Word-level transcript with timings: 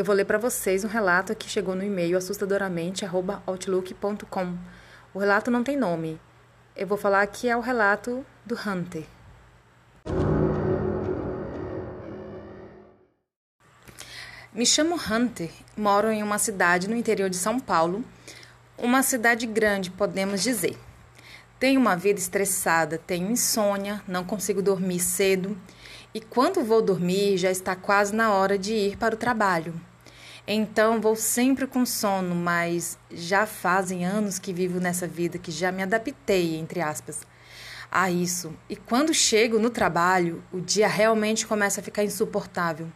eu 0.00 0.04
vou 0.04 0.14
ler 0.14 0.24
para 0.24 0.38
vocês 0.38 0.82
um 0.82 0.88
relato 0.88 1.36
que 1.36 1.46
chegou 1.46 1.74
no 1.74 1.84
e-mail 1.84 2.16
assustadoramente@outlook.com. 2.16 4.58
O 5.12 5.18
relato 5.18 5.50
não 5.50 5.62
tem 5.62 5.76
nome. 5.76 6.18
Eu 6.74 6.86
vou 6.86 6.96
falar 6.96 7.26
que 7.26 7.50
é 7.50 7.56
o 7.56 7.60
relato 7.60 8.24
do 8.46 8.54
Hunter. 8.54 9.04
Me 14.54 14.64
chamo 14.64 14.96
Hunter, 14.96 15.50
moro 15.76 16.10
em 16.10 16.22
uma 16.22 16.38
cidade 16.38 16.88
no 16.88 16.96
interior 16.96 17.28
de 17.28 17.36
São 17.36 17.60
Paulo, 17.60 18.02
uma 18.78 19.02
cidade 19.02 19.46
grande, 19.46 19.90
podemos 19.90 20.42
dizer. 20.42 20.78
Tenho 21.58 21.78
uma 21.78 21.94
vida 21.94 22.18
estressada, 22.18 22.96
tenho 22.96 23.30
insônia, 23.30 24.00
não 24.08 24.24
consigo 24.24 24.62
dormir 24.62 25.00
cedo 25.00 25.58
e 26.14 26.22
quando 26.22 26.64
vou 26.64 26.80
dormir 26.80 27.36
já 27.36 27.50
está 27.50 27.76
quase 27.76 28.14
na 28.14 28.32
hora 28.32 28.58
de 28.58 28.72
ir 28.72 28.96
para 28.96 29.14
o 29.14 29.18
trabalho. 29.18 29.89
Então 30.52 31.00
vou 31.00 31.14
sempre 31.14 31.64
com 31.64 31.86
sono, 31.86 32.34
mas 32.34 32.98
já 33.08 33.46
fazem 33.46 34.04
anos 34.04 34.36
que 34.36 34.52
vivo 34.52 34.80
nessa 34.80 35.06
vida 35.06 35.38
que 35.38 35.52
já 35.52 35.70
me 35.70 35.80
adaptei, 35.80 36.56
entre 36.56 36.80
aspas, 36.80 37.20
a 37.88 38.10
isso. 38.10 38.52
E 38.68 38.74
quando 38.74 39.14
chego 39.14 39.60
no 39.60 39.70
trabalho, 39.70 40.42
o 40.52 40.60
dia 40.60 40.88
realmente 40.88 41.46
começa 41.46 41.80
a 41.80 41.84
ficar 41.84 42.02
insuportável. 42.02 42.88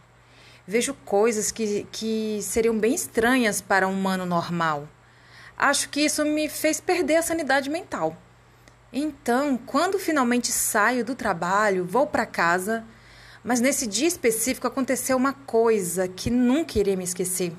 Vejo 0.67 0.93
coisas 1.05 1.49
que, 1.49 1.87
que 1.93 2.41
seriam 2.41 2.77
bem 2.77 2.93
estranhas 2.93 3.61
para 3.61 3.87
um 3.87 3.93
humano 3.93 4.25
normal. 4.25 4.89
Acho 5.57 5.87
que 5.87 6.01
isso 6.01 6.25
me 6.25 6.49
fez 6.49 6.81
perder 6.81 7.15
a 7.15 7.23
sanidade 7.23 7.69
mental. 7.69 8.17
Então, 8.91 9.57
quando 9.65 9.97
finalmente 9.97 10.51
saio 10.51 11.05
do 11.05 11.15
trabalho, 11.15 11.85
vou 11.85 12.05
para 12.05 12.25
casa 12.25 12.83
mas 13.45 13.61
nesse 13.61 13.85
dia 13.85 14.07
específico 14.07 14.65
aconteceu 14.65 15.15
uma 15.15 15.31
coisa 15.31 16.07
que 16.07 16.31
nunca 16.31 16.79
irei 16.79 16.95
me 16.95 17.03
esquecer. 17.03 17.53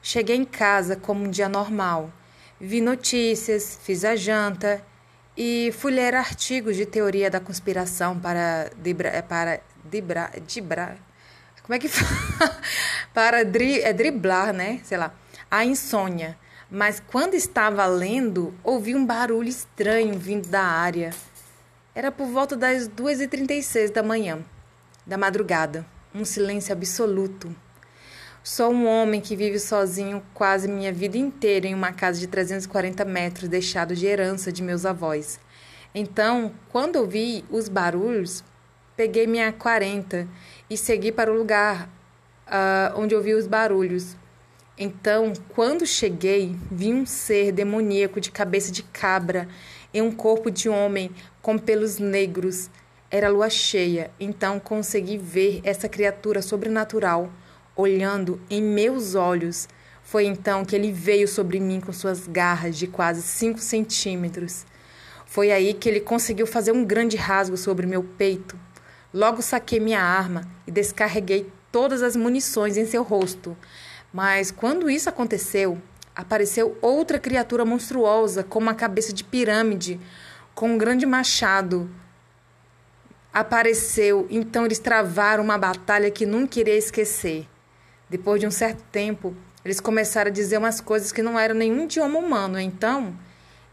Cheguei 0.00 0.36
em 0.36 0.44
casa 0.44 0.94
como 0.94 1.24
um 1.24 1.28
dia 1.28 1.48
normal. 1.48 2.12
Vi 2.60 2.80
notícias, 2.80 3.76
fiz 3.82 4.04
a 4.04 4.14
janta 4.14 4.80
e 5.36 5.74
fui 5.76 5.90
ler 5.90 6.14
artigos 6.14 6.76
de 6.76 6.86
teoria 6.86 7.28
da 7.28 7.40
conspiração 7.40 8.20
para 8.20 8.70
debra, 8.76 9.08
eh, 9.08 9.20
para 9.20 9.60
debra, 9.84 10.30
debra, 10.46 10.96
como 11.64 11.74
é 11.74 11.78
que 11.80 11.88
fala? 11.90 12.56
para 13.12 13.44
dri, 13.44 13.82
é 13.82 13.92
driblar, 13.92 14.52
né? 14.52 14.80
Sei 14.84 14.96
lá, 14.96 15.12
a 15.50 15.64
insônia. 15.64 16.38
Mas 16.70 17.02
quando 17.04 17.34
estava 17.34 17.84
lendo, 17.86 18.54
ouvi 18.62 18.94
um 18.94 19.04
barulho 19.04 19.48
estranho 19.48 20.16
vindo 20.16 20.48
da 20.48 20.62
área. 20.62 21.10
Era 21.96 22.12
por 22.12 22.28
volta 22.28 22.56
das 22.56 22.88
2h36 22.88 23.90
da 23.90 24.04
manhã 24.04 24.38
da 25.08 25.16
madrugada, 25.16 25.86
um 26.14 26.22
silêncio 26.22 26.70
absoluto. 26.70 27.54
Sou 28.44 28.70
um 28.70 28.86
homem 28.86 29.22
que 29.22 29.34
vive 29.34 29.58
sozinho 29.58 30.22
quase 30.34 30.68
minha 30.68 30.92
vida 30.92 31.16
inteira 31.16 31.66
em 31.66 31.74
uma 31.74 31.92
casa 31.92 32.20
de 32.20 32.26
340 32.26 33.06
metros 33.06 33.48
deixado 33.48 33.96
de 33.96 34.06
herança 34.06 34.52
de 34.52 34.62
meus 34.62 34.84
avós. 34.84 35.40
Então, 35.94 36.52
quando 36.68 36.96
ouvi 36.96 37.42
os 37.50 37.70
barulhos, 37.70 38.44
peguei 38.94 39.26
minha 39.26 39.50
40 39.50 40.28
e 40.68 40.76
segui 40.76 41.10
para 41.10 41.32
o 41.32 41.36
lugar 41.36 41.88
uh, 42.46 43.00
onde 43.00 43.14
ouvi 43.14 43.32
os 43.32 43.46
barulhos. 43.46 44.14
Então, 44.76 45.32
quando 45.48 45.86
cheguei, 45.86 46.54
vi 46.70 46.92
um 46.92 47.06
ser 47.06 47.50
demoníaco 47.50 48.20
de 48.20 48.30
cabeça 48.30 48.70
de 48.70 48.82
cabra 48.82 49.48
em 49.92 50.02
um 50.02 50.12
corpo 50.12 50.50
de 50.50 50.68
homem 50.68 51.10
com 51.40 51.56
pelos 51.56 51.98
negros 51.98 52.68
era 53.10 53.30
lua 53.30 53.48
cheia, 53.48 54.10
então 54.20 54.60
consegui 54.60 55.16
ver 55.16 55.60
essa 55.64 55.88
criatura 55.88 56.42
sobrenatural 56.42 57.32
olhando 57.74 58.40
em 58.50 58.60
meus 58.60 59.14
olhos. 59.14 59.66
Foi 60.02 60.26
então 60.26 60.64
que 60.64 60.76
ele 60.76 60.92
veio 60.92 61.26
sobre 61.26 61.58
mim 61.58 61.80
com 61.80 61.92
suas 61.92 62.26
garras 62.26 62.76
de 62.76 62.86
quase 62.86 63.22
cinco 63.22 63.60
centímetros. 63.60 64.66
Foi 65.24 65.50
aí 65.50 65.72
que 65.72 65.88
ele 65.88 66.00
conseguiu 66.00 66.46
fazer 66.46 66.72
um 66.72 66.84
grande 66.84 67.16
rasgo 67.16 67.56
sobre 67.56 67.86
meu 67.86 68.02
peito. 68.02 68.58
Logo 69.12 69.40
saquei 69.40 69.80
minha 69.80 70.02
arma 70.02 70.42
e 70.66 70.70
descarreguei 70.70 71.50
todas 71.72 72.02
as 72.02 72.14
munições 72.14 72.76
em 72.76 72.84
seu 72.84 73.02
rosto. 73.02 73.56
Mas 74.12 74.50
quando 74.50 74.90
isso 74.90 75.08
aconteceu, 75.08 75.80
apareceu 76.14 76.76
outra 76.82 77.18
criatura 77.18 77.64
monstruosa 77.64 78.42
com 78.42 78.58
uma 78.58 78.74
cabeça 78.74 79.12
de 79.14 79.24
pirâmide, 79.24 79.98
com 80.54 80.72
um 80.72 80.78
grande 80.78 81.06
machado 81.06 81.88
apareceu, 83.40 84.26
então 84.30 84.64
eles 84.64 84.78
travaram 84.78 85.44
uma 85.44 85.58
batalha 85.58 86.10
que 86.10 86.26
nunca 86.26 86.60
iria 86.60 86.76
esquecer. 86.76 87.46
Depois 88.08 88.40
de 88.40 88.46
um 88.46 88.50
certo 88.50 88.82
tempo, 88.90 89.34
eles 89.64 89.80
começaram 89.80 90.30
a 90.30 90.32
dizer 90.32 90.58
umas 90.58 90.80
coisas 90.80 91.12
que 91.12 91.22
não 91.22 91.38
eram 91.38 91.54
nenhum 91.54 91.84
idioma 91.84 92.18
humano, 92.18 92.58
então 92.58 93.16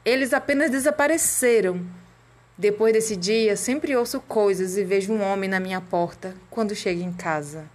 eles 0.03 0.33
apenas 0.33 0.69
desapareceram. 0.69 1.85
Depois 2.57 2.93
desse 2.93 3.15
dia, 3.15 3.55
sempre 3.55 3.95
ouço 3.95 4.19
coisas 4.21 4.77
e 4.77 4.83
vejo 4.83 5.11
um 5.11 5.21
homem 5.21 5.49
na 5.49 5.59
minha 5.59 5.81
porta 5.81 6.35
quando 6.49 6.75
chego 6.75 7.01
em 7.01 7.11
casa. 7.11 7.74